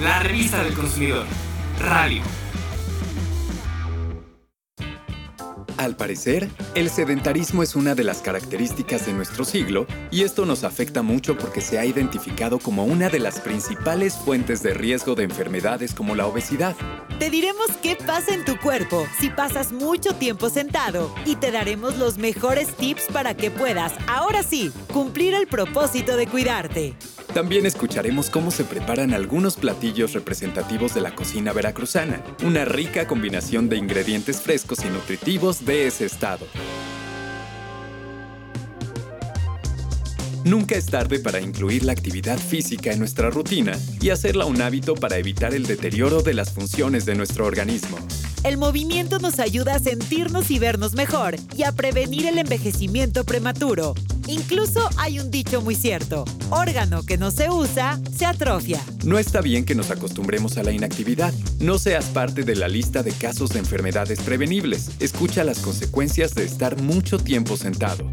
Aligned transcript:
La 0.00 0.18
revista 0.20 0.62
del 0.62 0.74
consumidor. 0.74 1.24
Radio. 1.80 2.20
Al 5.78 5.96
parecer, 5.96 6.50
el 6.74 6.90
sedentarismo 6.90 7.62
es 7.62 7.74
una 7.74 7.94
de 7.94 8.04
las 8.04 8.20
características 8.20 9.06
de 9.06 9.14
nuestro 9.14 9.46
siglo 9.46 9.86
y 10.10 10.24
esto 10.24 10.44
nos 10.44 10.64
afecta 10.64 11.00
mucho 11.00 11.38
porque 11.38 11.62
se 11.62 11.78
ha 11.78 11.86
identificado 11.86 12.58
como 12.58 12.84
una 12.84 13.08
de 13.08 13.20
las 13.20 13.40
principales 13.40 14.16
fuentes 14.16 14.62
de 14.62 14.74
riesgo 14.74 15.14
de 15.14 15.24
enfermedades 15.24 15.94
como 15.94 16.14
la 16.14 16.26
obesidad. 16.26 16.76
Te 17.18 17.30
diremos 17.30 17.68
qué 17.82 17.96
pasa 17.96 18.34
en 18.34 18.44
tu 18.44 18.58
cuerpo 18.58 19.06
si 19.18 19.30
pasas 19.30 19.72
mucho 19.72 20.14
tiempo 20.14 20.50
sentado 20.50 21.14
y 21.24 21.36
te 21.36 21.50
daremos 21.50 21.96
los 21.96 22.18
mejores 22.18 22.74
tips 22.74 23.06
para 23.10 23.34
que 23.34 23.50
puedas, 23.50 23.94
ahora 24.08 24.42
sí, 24.42 24.72
cumplir 24.92 25.32
el 25.32 25.46
propósito 25.46 26.18
de 26.18 26.26
cuidarte. 26.26 26.94
También 27.36 27.66
escucharemos 27.66 28.30
cómo 28.30 28.50
se 28.50 28.64
preparan 28.64 29.12
algunos 29.12 29.56
platillos 29.56 30.14
representativos 30.14 30.94
de 30.94 31.02
la 31.02 31.14
cocina 31.14 31.52
veracruzana, 31.52 32.24
una 32.42 32.64
rica 32.64 33.06
combinación 33.06 33.68
de 33.68 33.76
ingredientes 33.76 34.40
frescos 34.40 34.82
y 34.86 34.88
nutritivos 34.88 35.66
de 35.66 35.86
ese 35.86 36.06
estado. 36.06 36.46
Nunca 40.44 40.76
es 40.76 40.86
tarde 40.86 41.18
para 41.18 41.42
incluir 41.42 41.84
la 41.84 41.92
actividad 41.92 42.38
física 42.38 42.90
en 42.92 43.00
nuestra 43.00 43.28
rutina 43.28 43.76
y 44.00 44.08
hacerla 44.08 44.46
un 44.46 44.62
hábito 44.62 44.94
para 44.94 45.18
evitar 45.18 45.52
el 45.52 45.66
deterioro 45.66 46.22
de 46.22 46.32
las 46.32 46.52
funciones 46.52 47.04
de 47.04 47.16
nuestro 47.16 47.44
organismo. 47.44 47.98
El 48.44 48.56
movimiento 48.56 49.18
nos 49.18 49.40
ayuda 49.40 49.74
a 49.74 49.78
sentirnos 49.78 50.50
y 50.50 50.58
vernos 50.58 50.94
mejor 50.94 51.36
y 51.54 51.64
a 51.64 51.72
prevenir 51.72 52.24
el 52.24 52.38
envejecimiento 52.38 53.24
prematuro. 53.24 53.94
Incluso 54.28 54.88
hay 54.96 55.20
un 55.20 55.30
dicho 55.30 55.60
muy 55.60 55.76
cierto, 55.76 56.24
órgano 56.50 57.04
que 57.04 57.16
no 57.16 57.30
se 57.30 57.48
usa, 57.48 58.00
se 58.16 58.26
atrofia. 58.26 58.82
No 59.04 59.18
está 59.18 59.40
bien 59.40 59.64
que 59.64 59.76
nos 59.76 59.90
acostumbremos 59.90 60.58
a 60.58 60.64
la 60.64 60.72
inactividad. 60.72 61.32
No 61.60 61.78
seas 61.78 62.06
parte 62.06 62.42
de 62.42 62.56
la 62.56 62.66
lista 62.66 63.02
de 63.04 63.12
casos 63.12 63.50
de 63.50 63.60
enfermedades 63.60 64.20
prevenibles. 64.20 64.90
Escucha 64.98 65.44
las 65.44 65.60
consecuencias 65.60 66.34
de 66.34 66.44
estar 66.44 66.80
mucho 66.82 67.18
tiempo 67.18 67.56
sentado. 67.56 68.10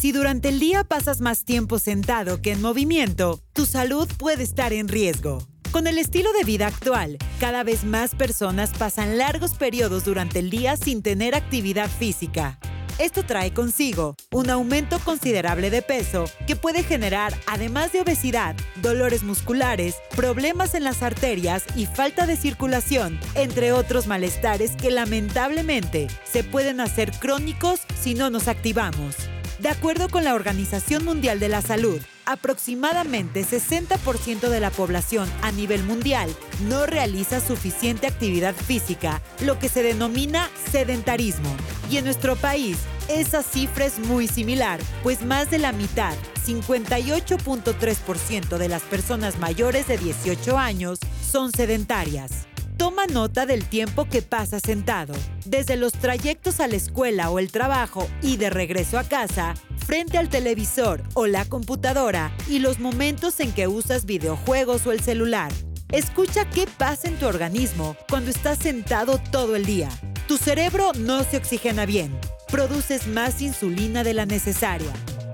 Si 0.00 0.12
durante 0.12 0.48
el 0.48 0.60
día 0.60 0.84
pasas 0.84 1.20
más 1.20 1.44
tiempo 1.44 1.78
sentado 1.78 2.42
que 2.42 2.52
en 2.52 2.60
movimiento, 2.60 3.40
tu 3.52 3.64
salud 3.64 4.08
puede 4.18 4.42
estar 4.42 4.72
en 4.72 4.88
riesgo. 4.88 5.38
Con 5.70 5.86
el 5.86 5.98
estilo 5.98 6.32
de 6.32 6.44
vida 6.44 6.66
actual, 6.66 7.18
cada 7.38 7.62
vez 7.62 7.84
más 7.84 8.14
personas 8.14 8.70
pasan 8.76 9.18
largos 9.18 9.54
periodos 9.54 10.04
durante 10.04 10.38
el 10.38 10.50
día 10.50 10.76
sin 10.76 11.02
tener 11.02 11.34
actividad 11.34 11.88
física. 11.90 12.58
Esto 12.98 13.24
trae 13.24 13.52
consigo 13.52 14.16
un 14.32 14.48
aumento 14.48 14.98
considerable 15.00 15.68
de 15.68 15.82
peso 15.82 16.24
que 16.46 16.56
puede 16.56 16.82
generar, 16.82 17.34
además 17.46 17.92
de 17.92 18.00
obesidad, 18.00 18.56
dolores 18.76 19.22
musculares, 19.22 19.96
problemas 20.16 20.74
en 20.74 20.82
las 20.82 21.02
arterias 21.02 21.64
y 21.76 21.84
falta 21.84 22.26
de 22.26 22.36
circulación, 22.36 23.20
entre 23.34 23.72
otros 23.72 24.06
malestares 24.06 24.76
que 24.76 24.90
lamentablemente 24.90 26.06
se 26.24 26.42
pueden 26.42 26.80
hacer 26.80 27.12
crónicos 27.12 27.80
si 28.00 28.14
no 28.14 28.30
nos 28.30 28.48
activamos. 28.48 29.14
De 29.58 29.68
acuerdo 29.68 30.08
con 30.08 30.24
la 30.24 30.34
Organización 30.34 31.04
Mundial 31.04 31.38
de 31.38 31.48
la 31.50 31.60
Salud, 31.60 32.00
aproximadamente 32.24 33.42
60% 33.42 34.48
de 34.48 34.60
la 34.60 34.70
población 34.70 35.30
a 35.42 35.52
nivel 35.52 35.82
mundial 35.82 36.34
no 36.68 36.86
realiza 36.86 37.40
suficiente 37.40 38.06
actividad 38.06 38.54
física, 38.54 39.22
lo 39.40 39.58
que 39.58 39.68
se 39.68 39.82
denomina 39.82 40.50
sedentarismo. 40.70 41.54
Y 41.90 41.98
en 41.98 42.04
nuestro 42.04 42.36
país, 42.36 42.78
esa 43.08 43.42
cifra 43.42 43.84
es 43.84 43.98
muy 44.00 44.26
similar, 44.26 44.80
pues 45.02 45.24
más 45.24 45.50
de 45.50 45.58
la 45.58 45.72
mitad, 45.72 46.14
58.3% 46.44 48.58
de 48.58 48.68
las 48.68 48.82
personas 48.82 49.38
mayores 49.38 49.86
de 49.86 49.96
18 49.96 50.58
años, 50.58 50.98
son 51.22 51.52
sedentarias. 51.52 52.48
Toma 52.76 53.06
nota 53.06 53.46
del 53.46 53.64
tiempo 53.64 54.06
que 54.06 54.20
pasa 54.20 54.58
sentado, 54.58 55.14
desde 55.46 55.76
los 55.76 55.92
trayectos 55.92 56.60
a 56.60 56.66
la 56.66 56.76
escuela 56.76 57.30
o 57.30 57.38
el 57.38 57.52
trabajo 57.52 58.08
y 58.20 58.36
de 58.36 58.50
regreso 58.50 58.98
a 58.98 59.04
casa, 59.04 59.54
frente 59.86 60.18
al 60.18 60.28
televisor 60.28 61.02
o 61.14 61.26
la 61.26 61.44
computadora 61.44 62.34
y 62.48 62.58
los 62.58 62.80
momentos 62.80 63.38
en 63.40 63.52
que 63.52 63.68
usas 63.68 64.04
videojuegos 64.04 64.86
o 64.86 64.92
el 64.92 65.00
celular. 65.00 65.52
Escucha 65.92 66.50
qué 66.50 66.66
pasa 66.66 67.06
en 67.06 67.16
tu 67.16 67.26
organismo 67.26 67.96
cuando 68.10 68.30
estás 68.30 68.58
sentado 68.58 69.20
todo 69.30 69.54
el 69.54 69.64
día. 69.64 69.88
Tu 70.26 70.38
cerebro 70.38 70.92
no 70.98 71.22
se 71.24 71.36
oxigena 71.36 71.86
bien, 71.86 72.18
produces 72.50 73.06
más 73.06 73.40
insulina 73.42 74.04
de 74.04 74.14
la 74.14 74.26
necesaria, 74.26 74.90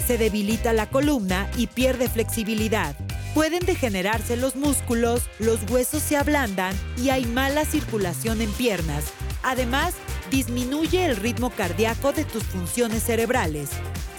se 0.06 0.18
debilita 0.18 0.72
la 0.72 0.88
columna 0.90 1.50
y 1.56 1.66
pierde 1.66 2.08
flexibilidad 2.08 2.94
Pueden 3.34 3.64
degenerarse 3.64 4.36
los 4.36 4.56
músculos, 4.56 5.22
los 5.38 5.58
huesos 5.70 6.02
se 6.02 6.18
ablandan 6.18 6.76
y 6.98 7.08
hay 7.08 7.24
mala 7.24 7.64
circulación 7.64 8.42
en 8.42 8.52
piernas. 8.52 9.04
Además, 9.42 9.94
disminuye 10.30 11.06
el 11.06 11.16
ritmo 11.16 11.48
cardíaco 11.48 12.12
de 12.12 12.26
tus 12.26 12.42
funciones 12.42 13.04
cerebrales. 13.04 13.70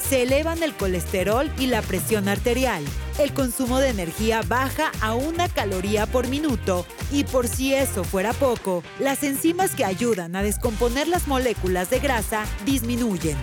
Se 0.10 0.24
elevan 0.24 0.62
el 0.64 0.74
colesterol 0.74 1.52
y 1.58 1.68
la 1.68 1.82
presión 1.82 2.28
arterial. 2.28 2.84
El 3.18 3.34
consumo 3.34 3.80
de 3.80 3.90
energía 3.90 4.42
baja 4.48 4.92
a 5.02 5.14
una 5.14 5.48
caloría 5.48 6.06
por 6.06 6.28
minuto 6.28 6.86
y 7.12 7.24
por 7.24 7.48
si 7.48 7.74
eso 7.74 8.04
fuera 8.04 8.34
poco, 8.34 8.84
las 9.00 9.24
enzimas 9.24 9.76
que 9.76 9.86
ayudan 9.86 10.36
a 10.36 10.44
descomponer 10.44 11.08
las 11.08 11.28
moléculas 11.28 11.90
de 11.90 12.00
grasa 12.00 12.46
disminuyen. 12.66 13.38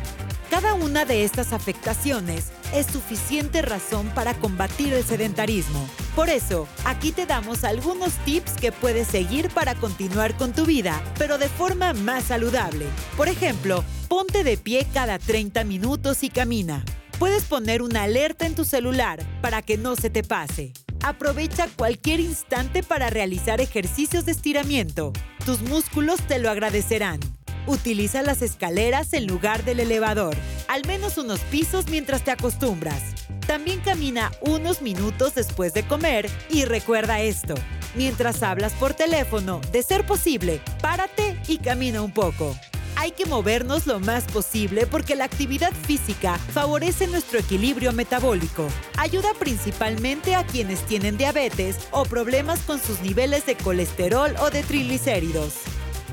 Cada 0.51 0.75
una 0.75 1.05
de 1.05 1.25
estas 1.25 1.53
afectaciones 1.53 2.47
es 2.75 2.87
suficiente 2.87 3.63
razón 3.63 4.09
para 4.15 4.35
combatir 4.35 4.93
el 4.93 5.05
sedentarismo. 5.05 5.89
Por 6.15 6.29
eso, 6.29 6.67
aquí 6.85 7.13
te 7.13 7.25
damos 7.25 7.63
algunos 7.63 8.13
tips 8.25 8.53
que 8.53 8.73
puedes 8.73 9.07
seguir 9.07 9.49
para 9.51 9.75
continuar 9.77 10.37
con 10.37 10.53
tu 10.53 10.67
vida, 10.67 11.01
pero 11.17 11.39
de 11.39 11.49
forma 11.49 11.93
más 11.93 12.25
saludable. 12.25 12.87
Por 13.17 13.29
ejemplo, 13.29 13.85
ponte 14.09 14.43
de 14.43 14.57
pie 14.57 14.87
cada 14.93 15.19
30 15.19 15.63
minutos 15.65 16.25
y 16.25 16.31
camina. 16.31 16.85
Puedes 17.19 17.45
poner 17.45 17.83
una 17.83 18.05
alerta 18.05 18.47
en 18.47 18.55
tu 18.55 18.65
celular 18.65 19.23
para 19.41 19.63
que 19.63 19.79
no 19.79 19.95
se 19.95 20.11
te 20.11 20.25
pase. 20.25 20.73
Aprovecha 21.03 21.69
cualquier 21.77 22.19
instante 22.19 22.83
para 22.83 23.09
realizar 23.09 23.61
ejercicios 23.61 24.27
de 24.27 24.33
estiramiento. 24.33 25.13
Tus 25.47 25.63
músculos 25.63 26.21
te 26.27 26.39
lo 26.39 26.51
agradecerán. 26.51 27.21
Utiliza 27.67 28.23
las 28.23 28.43
escaleras 28.43 29.13
en 29.13 29.27
lugar 29.27 29.65
del 29.65 29.81
elevador, 29.81 30.37
al 30.69 30.87
menos 30.87 31.19
unos 31.19 31.41
pisos 31.41 31.89
mientras 31.89 32.25
te 32.25 32.31
acostumbras. 32.31 33.20
También 33.51 33.81
camina 33.81 34.31
unos 34.43 34.81
minutos 34.81 35.35
después 35.35 35.75
de 35.75 35.83
comer 35.83 36.31
y 36.51 36.67
recuerda 36.67 37.21
esto. 37.21 37.55
Mientras 37.97 38.45
hablas 38.45 38.73
por 38.75 38.95
teléfono, 38.95 39.61
de 39.73 39.83
ser 39.83 40.07
posible, 40.07 40.61
párate 40.81 41.37
y 41.49 41.59
camina 41.59 42.01
un 42.01 42.13
poco. 42.13 42.57
Hay 42.95 43.11
que 43.11 43.27
movernos 43.27 43.89
lo 43.89 43.99
más 43.99 44.23
posible 44.27 44.87
porque 44.87 45.17
la 45.17 45.25
actividad 45.25 45.73
física 45.73 46.39
favorece 46.39 47.09
nuestro 47.09 47.41
equilibrio 47.41 47.93
metabólico. 47.93 48.69
Ayuda 48.97 49.31
principalmente 49.37 50.37
a 50.37 50.47
quienes 50.47 50.87
tienen 50.87 51.17
diabetes 51.17 51.77
o 51.91 52.05
problemas 52.05 52.61
con 52.61 52.81
sus 52.81 53.01
niveles 53.01 53.47
de 53.47 53.57
colesterol 53.57 54.33
o 54.41 54.51
de 54.51 54.63
triglicéridos. 54.63 55.55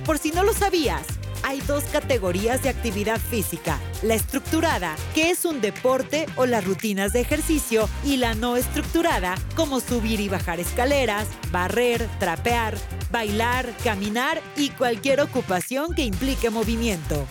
Por 0.05 0.17
si 0.17 0.31
no 0.31 0.41
lo 0.41 0.53
sabías, 0.53 1.05
hay 1.43 1.61
dos 1.61 1.83
categorías 1.85 2.63
de 2.63 2.69
actividad 2.69 3.19
física. 3.19 3.79
La 4.01 4.15
estructurada, 4.15 4.95
que 5.13 5.29
es 5.29 5.45
un 5.45 5.61
deporte 5.61 6.25
o 6.35 6.45
las 6.45 6.65
rutinas 6.65 7.13
de 7.13 7.21
ejercicio, 7.21 7.89
y 8.03 8.17
la 8.17 8.35
no 8.35 8.57
estructurada, 8.57 9.35
como 9.55 9.79
subir 9.79 10.19
y 10.19 10.29
bajar 10.29 10.59
escaleras, 10.59 11.27
barrer, 11.51 12.07
trapear, 12.19 12.77
bailar, 13.11 13.73
caminar 13.83 14.41
y 14.55 14.69
cualquier 14.69 15.21
ocupación 15.21 15.93
que 15.93 16.03
implique 16.03 16.49
movimiento. 16.49 17.25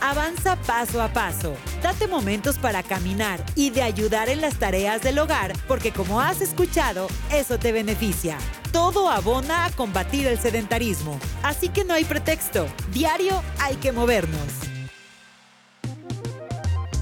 Avanza 0.00 0.56
paso 0.56 1.02
a 1.02 1.12
paso. 1.12 1.56
Date 1.82 2.06
momentos 2.06 2.58
para 2.58 2.82
caminar 2.82 3.44
y 3.54 3.70
de 3.70 3.82
ayudar 3.82 4.28
en 4.28 4.40
las 4.40 4.58
tareas 4.58 5.02
del 5.02 5.18
hogar, 5.18 5.52
porque 5.66 5.92
como 5.92 6.20
has 6.20 6.40
escuchado, 6.40 7.08
eso 7.32 7.58
te 7.58 7.72
beneficia. 7.72 8.38
Todo 8.76 9.08
abona 9.08 9.64
a 9.64 9.70
combatir 9.70 10.26
el 10.26 10.38
sedentarismo. 10.38 11.18
Así 11.42 11.70
que 11.70 11.82
no 11.82 11.94
hay 11.94 12.04
pretexto. 12.04 12.66
Diario 12.92 13.42
hay 13.58 13.76
que 13.76 13.90
movernos. 13.90 14.38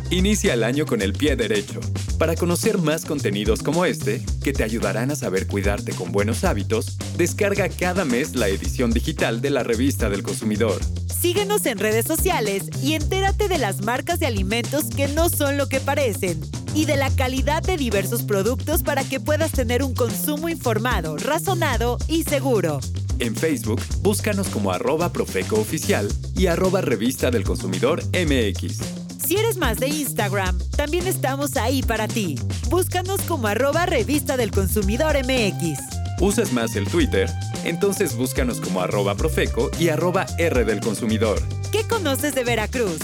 Inicia 0.09 0.55
el 0.55 0.63
año 0.63 0.87
con 0.87 1.03
el 1.03 1.15
pie 1.15 1.35
derecho. 1.35 1.81
Para 2.17 2.37
conocer 2.37 2.79
más 2.79 3.05
contenidos 3.05 3.65
como 3.65 3.87
este, 3.87 4.25
que 4.45 4.53
te 4.53 4.63
ayudarán 4.63 5.11
a 5.11 5.17
saber 5.17 5.49
cuidarte 5.49 5.91
con 5.91 6.13
buenos 6.13 6.45
hábitos, 6.45 6.97
descarga 7.17 7.69
cada 7.69 8.05
mes 8.05 8.37
la 8.37 8.47
edición 8.47 8.93
digital 8.93 9.41
de 9.41 9.51
la 9.51 9.65
revista 9.65 10.09
del 10.09 10.23
consumidor. 10.23 10.81
Síguenos 11.09 11.67
en 11.67 11.79
redes 11.79 12.07
sociales 12.07 12.71
y 12.85 12.95
entérate 12.95 13.49
de 13.49 13.59
las 13.59 13.83
marcas 13.83 14.21
de 14.21 14.27
alimentos 14.27 14.85
que 14.97 15.09
no 15.09 15.29
son 15.29 15.59
lo 15.59 15.69
que 15.69 15.81
parecen 15.81 16.41
y 16.75 16.85
de 16.87 16.97
la 16.97 17.11
calidad 17.11 17.63
de 17.63 17.77
diversos 17.77 18.23
productos 18.23 18.83
para 18.83 19.05
que 19.05 19.21
puedas 19.21 19.53
tener 19.53 19.83
un 19.83 19.95
consumo 19.95 20.49
informado, 20.49 21.17
razonado 21.17 21.99
y 22.09 22.25
seguro. 22.25 22.81
En 23.21 23.37
Facebook, 23.37 23.81
búscanos 24.01 24.49
como 24.49 24.73
arroba 24.73 25.13
Profeco 25.13 25.57
Oficial 25.61 26.11
y 26.37 26.47
arroba 26.47 26.81
Revista 26.81 27.31
del 27.31 27.45
Consumidor 27.45 28.03
MX. 28.13 28.79
Si 29.25 29.37
eres 29.37 29.57
más 29.57 29.79
de 29.79 29.89
Instagram, 29.89 30.59
también 30.77 31.07
estamos 31.07 31.57
ahí 31.57 31.83
para 31.83 32.09
ti. 32.09 32.39
Búscanos 32.69 33.23
como 33.23 33.47
arroba 33.47 33.87
Revista 33.87 34.37
del 34.37 34.51
Consumidor 34.51 35.17
MX. 35.17 35.79
¿Usas 36.21 36.53
más 36.53 36.77
el 36.77 36.87
Twitter? 36.87 37.31
Entonces 37.65 38.17
búscanos 38.17 38.61
como 38.61 38.81
arroba 38.81 39.15
Profeco 39.15 39.71
y 39.79 39.89
arroba 39.89 40.27
R 40.39 40.65
del 40.65 40.81
Consumidor. 40.81 41.41
¿Qué 41.73 41.85
conoces 41.85 42.35
de 42.35 42.45
Veracruz? 42.45 42.99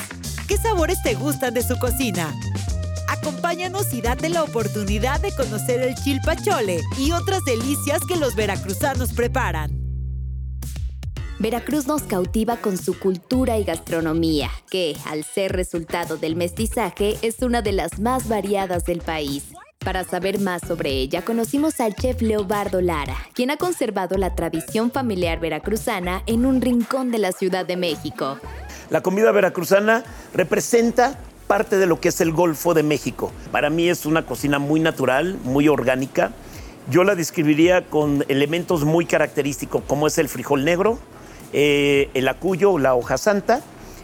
¿Qué 0.47 0.57
sabores 0.57 1.03
te 1.03 1.15
gustan 1.15 1.55
de 1.55 1.63
su 1.63 1.79
cocina? 1.79 2.35
Acompáñanos 3.11 3.93
y 3.93 4.01
date 4.01 4.29
la 4.29 4.45
oportunidad 4.45 5.21
de 5.21 5.33
conocer 5.33 5.83
el 5.83 5.97
chilpachole 5.97 6.81
y 6.97 7.11
otras 7.11 7.45
delicias 7.45 8.03
que 8.07 8.15
los 8.15 8.37
veracruzanos 8.37 9.13
preparan. 9.13 9.73
Veracruz 11.41 11.89
nos 11.89 12.03
cautiva 12.03 12.59
con 12.59 12.79
su 12.79 12.97
cultura 13.01 13.59
y 13.59 13.65
gastronomía, 13.65 14.49
que, 14.71 14.97
al 15.07 15.25
ser 15.25 15.51
resultado 15.53 16.19
del 16.19 16.37
mestizaje, 16.37 17.17
es 17.23 17.43
una 17.43 17.63
de 17.63 17.73
las 17.73 17.99
más 17.99 18.29
variadas 18.29 18.85
del 18.85 19.01
país. 19.01 19.47
Para 19.81 20.05
saber 20.05 20.39
más 20.39 20.63
sobre 20.63 20.91
ella, 20.91 21.25
conocimos 21.25 21.81
al 21.81 21.97
chef 21.97 22.23
Leobardo 22.23 22.81
Lara, 22.81 23.17
quien 23.35 23.51
ha 23.51 23.57
conservado 23.57 24.19
la 24.19 24.37
tradición 24.37 24.93
familiar 24.93 25.41
veracruzana 25.41 26.23
en 26.27 26.47
un 26.47 26.61
rincón 26.61 27.11
de 27.11 27.19
la 27.19 27.33
Ciudad 27.33 27.67
de 27.67 27.77
México. 27.77 28.39
La 28.89 29.03
comida 29.03 29.33
veracruzana 29.33 30.05
representa 30.33 31.19
parte 31.51 31.79
de 31.79 31.87
lo 31.87 31.99
que 31.99 32.11
es 32.11 32.21
el 32.21 32.31
Golfo 32.31 32.75
de 32.75 32.85
México. 32.85 33.33
Para 33.51 33.71
mí 33.71 33.89
es 33.89 34.07
una 34.07 34.25
cocina 34.25 34.61
muy 34.61 34.79
natural, 34.79 35.37
muy 35.43 35.67
orgánica. 35.67 36.31
Yo 36.93 37.03
la 37.03 37.17
describiría 37.17 37.87
con 37.87 38.25
elementos 38.29 38.85
muy 38.85 39.05
característicos 39.05 39.83
como 39.89 40.07
es 40.07 40.17
el 40.19 40.29
frijol 40.29 40.65
negro, 40.65 41.01
eh, 41.53 42.09
el 42.15 42.29
acuyo, 42.29 42.79
la 42.79 42.95
hoja 42.95 43.19
santa, 43.19 43.63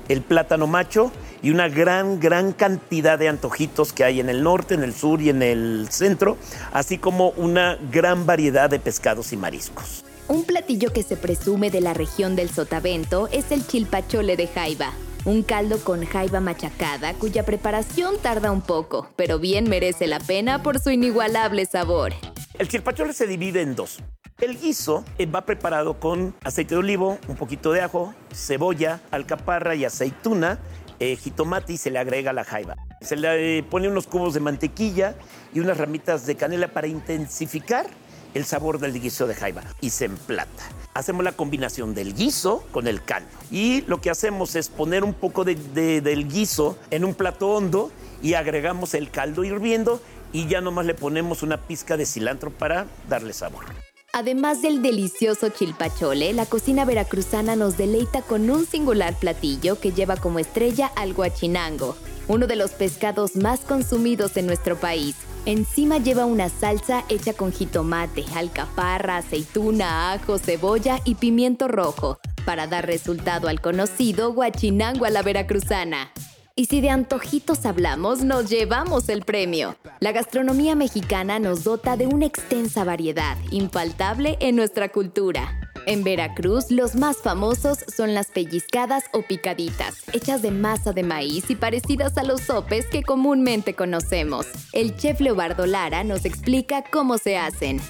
el 0.08 0.22
plátano 0.22 0.66
macho 0.66 1.12
y 1.40 1.50
una 1.50 1.68
gran, 1.68 2.18
gran 2.18 2.50
cantidad 2.50 3.16
de 3.16 3.28
antojitos 3.28 3.92
que 3.92 4.02
hay 4.02 4.18
en 4.18 4.28
el 4.28 4.42
norte, 4.42 4.74
en 4.74 4.82
el 4.82 4.92
sur 4.92 5.22
y 5.22 5.28
en 5.28 5.40
el 5.40 5.86
centro, 5.88 6.38
así 6.72 6.98
como 6.98 7.28
una 7.36 7.78
gran 7.92 8.26
variedad 8.26 8.68
de 8.68 8.80
pescados 8.80 9.32
y 9.32 9.36
mariscos. 9.36 10.04
Un 10.26 10.42
platillo 10.42 10.92
que 10.92 11.04
se 11.04 11.16
presume 11.16 11.70
de 11.70 11.80
la 11.80 11.94
región 11.94 12.34
del 12.34 12.50
Sotavento 12.50 13.28
es 13.30 13.52
el 13.52 13.64
chilpachole 13.64 14.36
de 14.36 14.48
jaiba, 14.48 14.90
un 15.26 15.42
caldo 15.42 15.78
con 15.82 16.06
jaiba 16.06 16.40
machacada 16.40 17.12
cuya 17.14 17.44
preparación 17.44 18.16
tarda 18.22 18.52
un 18.52 18.62
poco, 18.62 19.10
pero 19.16 19.38
bien 19.38 19.68
merece 19.68 20.06
la 20.06 20.20
pena 20.20 20.62
por 20.62 20.78
su 20.78 20.90
inigualable 20.90 21.66
sabor. 21.66 22.14
El 22.58 22.68
chilpachole 22.68 23.12
se 23.12 23.26
divide 23.26 23.60
en 23.60 23.74
dos. 23.74 23.98
El 24.38 24.58
guiso 24.58 25.04
eh, 25.18 25.26
va 25.26 25.44
preparado 25.44 25.98
con 25.98 26.34
aceite 26.44 26.74
de 26.74 26.78
olivo, 26.78 27.18
un 27.26 27.36
poquito 27.36 27.72
de 27.72 27.82
ajo, 27.82 28.14
cebolla, 28.32 29.00
alcaparra 29.10 29.74
y 29.74 29.84
aceituna, 29.84 30.58
eh, 31.00 31.16
jitomate 31.16 31.72
y 31.72 31.76
se 31.76 31.90
le 31.90 31.98
agrega 31.98 32.32
la 32.32 32.44
jaiba. 32.44 32.76
Se 33.00 33.16
le 33.16 33.58
eh, 33.58 33.62
pone 33.62 33.88
unos 33.88 34.06
cubos 34.06 34.32
de 34.32 34.40
mantequilla 34.40 35.14
y 35.52 35.60
unas 35.60 35.76
ramitas 35.76 36.24
de 36.24 36.36
canela 36.36 36.68
para 36.68 36.86
intensificar 36.86 37.86
el 38.34 38.44
sabor 38.44 38.78
del 38.78 39.00
guiso 39.00 39.26
de 39.26 39.34
jaiba 39.34 39.62
y 39.80 39.90
se 39.90 40.06
emplata. 40.06 40.64
Hacemos 40.94 41.24
la 41.24 41.32
combinación 41.32 41.94
del 41.94 42.14
guiso 42.14 42.64
con 42.72 42.86
el 42.86 43.02
caldo 43.02 43.28
y 43.50 43.82
lo 43.82 44.00
que 44.00 44.10
hacemos 44.10 44.56
es 44.56 44.68
poner 44.68 45.04
un 45.04 45.14
poco 45.14 45.44
del 45.44 46.28
guiso 46.28 46.78
en 46.90 47.04
un 47.04 47.14
plato 47.14 47.50
hondo 47.50 47.90
y 48.22 48.34
agregamos 48.34 48.94
el 48.94 49.10
caldo 49.10 49.44
hirviendo 49.44 50.00
y 50.32 50.46
ya 50.46 50.60
nomás 50.60 50.86
le 50.86 50.94
ponemos 50.94 51.42
una 51.42 51.58
pizca 51.58 51.96
de 51.96 52.06
cilantro 52.06 52.50
para 52.50 52.86
darle 53.08 53.32
sabor. 53.32 53.64
Además 54.12 54.62
del 54.62 54.80
delicioso 54.80 55.50
chilpachole, 55.50 56.32
la 56.32 56.46
cocina 56.46 56.86
veracruzana 56.86 57.54
nos 57.54 57.76
deleita 57.76 58.22
con 58.22 58.48
un 58.48 58.64
singular 58.66 59.14
platillo 59.14 59.78
que 59.78 59.92
lleva 59.92 60.16
como 60.16 60.38
estrella 60.38 60.86
al 60.96 61.12
guachinango, 61.12 61.96
uno 62.26 62.46
de 62.46 62.56
los 62.56 62.70
pescados 62.70 63.36
más 63.36 63.60
consumidos 63.60 64.38
en 64.38 64.46
nuestro 64.46 64.76
país. 64.76 65.16
Encima 65.46 65.98
lleva 65.98 66.24
una 66.24 66.48
salsa 66.48 67.04
hecha 67.08 67.32
con 67.32 67.52
jitomate, 67.52 68.24
alcaparra, 68.34 69.18
aceituna, 69.18 70.12
ajo, 70.12 70.38
cebolla 70.38 70.98
y 71.04 71.14
pimiento 71.14 71.68
rojo, 71.68 72.18
para 72.44 72.66
dar 72.66 72.84
resultado 72.84 73.46
al 73.46 73.60
conocido 73.60 74.32
guachinango 74.32 75.06
la 75.06 75.22
veracruzana. 75.22 76.10
Y 76.56 76.66
si 76.66 76.80
de 76.80 76.90
antojitos 76.90 77.64
hablamos, 77.64 78.24
nos 78.24 78.50
llevamos 78.50 79.08
el 79.08 79.22
premio. 79.22 79.76
La 80.00 80.10
gastronomía 80.10 80.74
mexicana 80.74 81.38
nos 81.38 81.62
dota 81.62 81.96
de 81.96 82.08
una 82.08 82.26
extensa 82.26 82.82
variedad, 82.82 83.36
infaltable 83.52 84.38
en 84.40 84.56
nuestra 84.56 84.88
cultura. 84.88 85.65
En 85.88 86.02
Veracruz, 86.02 86.72
los 86.72 86.96
más 86.96 87.18
famosos 87.18 87.84
son 87.96 88.12
las 88.12 88.26
pellizcadas 88.26 89.04
o 89.12 89.22
picaditas, 89.22 89.98
hechas 90.12 90.42
de 90.42 90.50
masa 90.50 90.92
de 90.92 91.04
maíz 91.04 91.48
y 91.48 91.54
parecidas 91.54 92.18
a 92.18 92.24
los 92.24 92.40
sopes 92.40 92.86
que 92.86 93.04
comúnmente 93.04 93.74
conocemos. 93.74 94.48
El 94.72 94.96
chef 94.96 95.20
Leobardo 95.20 95.64
Lara 95.64 96.02
nos 96.02 96.24
explica 96.24 96.82
cómo 96.90 97.18
se 97.18 97.38
hacen. 97.38 97.80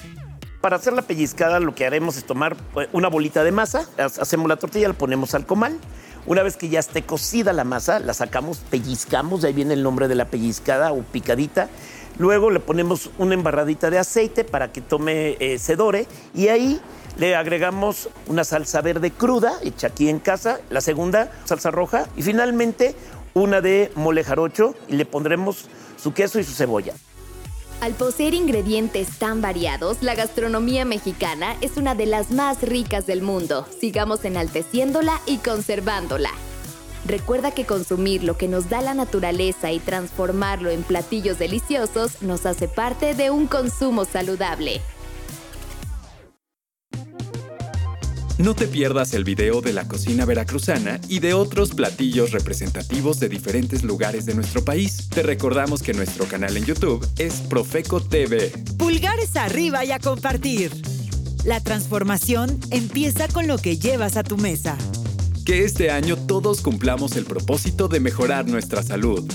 Para 0.61 0.77
hacer 0.77 0.93
la 0.93 1.01
pellizcada 1.01 1.59
lo 1.59 1.75
que 1.75 1.87
haremos 1.87 2.19
es 2.19 2.27
tomar 2.27 2.55
pues, 2.75 2.87
una 2.93 3.09
bolita 3.09 3.43
de 3.45 3.53
masa, 3.53 3.89
hacemos 3.97 4.47
la 4.47 4.57
tortilla, 4.57 4.89
la 4.89 4.95
ponemos 4.95 5.35
al 5.35 5.47
comal, 5.47 5.79
una 6.27 6.43
vez 6.43 6.59
que 6.59 6.69
ya 6.69 6.81
esté 6.81 7.01
cocida 7.01 7.55
la 7.55 7.65
masa, 7.65 7.99
la 7.99 8.13
sacamos, 8.13 8.59
pellizcamos, 8.59 9.41
de 9.41 9.49
ahí 9.49 9.55
viene 9.55 9.73
el 9.73 9.83
nombre 9.83 10.07
de 10.07 10.17
la 10.17 10.27
pellizcada 10.27 10.93
o 10.93 11.01
picadita. 11.01 11.71
Luego 12.19 12.51
le 12.51 12.61
ponemos 12.61 13.11
una 13.17 13.35
embarradita 13.35 13.89
de 13.89 13.99
aceite 13.99 14.45
para 14.45 14.73
que 14.73 14.83
tome 14.83 15.37
eh, 15.39 15.59
sedore 15.59 16.07
y 16.35 16.49
ahí 16.49 16.81
le 17.19 17.35
agregamos 17.35 18.09
una 18.27 18.45
salsa 18.45 18.81
verde 18.83 19.11
cruda, 19.11 19.55
hecha 19.63 19.89
aquí 19.89 20.09
en 20.09 20.19
casa, 20.19 20.61
la 20.71 20.81
segunda 20.81 21.31
salsa 21.45 21.71
roja 21.71 22.09
y 22.17 22.23
finalmente 22.23 22.95
una 23.35 23.61
de 23.61 23.91
mole 23.95 24.25
jarocho 24.25 24.75
y 24.89 24.97
le 24.97 25.07
pondremos 25.07 25.67
su 25.97 26.13
queso 26.13 26.39
y 26.39 26.45
su 26.45 26.53
cebolla. 26.53 26.95
Al 27.81 27.93
poseer 27.93 28.33
ingredientes 28.33 29.19
tan 29.19 29.43
variados, 29.43 29.99
la 30.03 30.15
gastronomía 30.15 30.87
mexicana 30.87 31.57
es 31.61 31.77
una 31.77 31.95
de 31.95 32.07
las 32.07 32.31
más 32.31 32.63
ricas 32.63 33.07
del 33.07 33.21
mundo. 33.21 33.67
Sigamos 33.81 34.25
enalteciéndola 34.25 35.21
y 35.27 35.39
conservándola. 35.39 36.31
Recuerda 37.05 37.51
que 37.51 37.67
consumir 37.67 38.25
lo 38.25 38.37
que 38.37 38.49
nos 38.49 38.71
da 38.71 38.81
la 38.81 38.95
naturaleza 38.95 39.71
y 39.71 39.79
transformarlo 39.79 40.71
en 40.71 40.83
platillos 40.83 41.39
deliciosos 41.39 42.23
nos 42.23 42.47
hace 42.47 42.67
parte 42.67 43.15
de 43.15 43.31
un 43.31 43.47
consumo 43.47 44.07
saludable. 44.07 44.81
No 48.39 48.55
te 48.55 48.67
pierdas 48.67 49.15
el 49.15 49.25
video 49.25 49.63
de 49.63 49.73
la 49.73 49.89
cocina 49.89 50.27
veracruzana 50.27 51.01
y 51.09 51.21
de 51.21 51.33
otros 51.33 51.71
platillos 51.71 52.33
representativos 52.33 53.19
de 53.19 53.31
diferentes 53.31 53.83
lugares 53.83 54.27
de 54.27 54.35
nuestro 54.35 54.63
país. 54.63 55.09
Te 55.09 55.23
recordamos 55.23 55.83
que 55.83 55.95
nuestro 55.95 56.27
canal 56.27 56.55
en 56.55 56.67
YouTube 56.67 57.07
es 57.17 57.37
Profeco 57.41 58.01
TV. 58.01 58.53
Pulgares 58.77 59.37
arriba 59.37 59.87
y 59.87 59.93
a 59.93 59.99
compartir. 60.01 60.71
La 61.45 61.61
transformación 61.61 62.61
empieza 62.71 63.27
con 63.29 63.47
lo 63.47 63.57
que 63.57 63.79
llevas 63.79 64.19
a 64.19 64.23
tu 64.23 64.37
mesa. 64.37 64.77
Que 65.47 65.65
este 65.65 65.91
año 65.91 66.17
todos 66.17 66.61
cumplamos 66.61 67.17
el 67.17 67.25
propósito 67.25 67.89
de 67.89 68.01
mejorar 68.01 68.47
nuestra 68.47 68.83
salud. 68.83 69.27